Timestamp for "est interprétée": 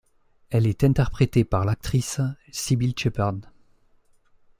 0.65-1.43